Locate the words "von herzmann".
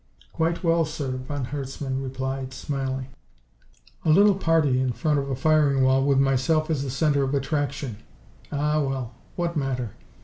1.11-2.01